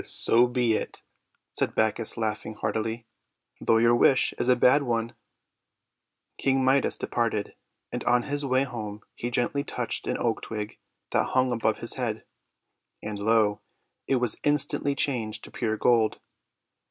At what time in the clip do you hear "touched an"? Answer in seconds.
9.63-10.17